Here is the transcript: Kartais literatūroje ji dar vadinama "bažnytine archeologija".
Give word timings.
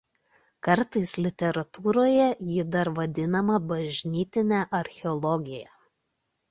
Kartais 0.67 1.11
literatūroje 1.25 2.25
ji 2.55 2.65
dar 2.77 2.91
vadinama 3.01 3.61
"bažnytine 3.75 4.65
archeologija". 4.83 5.75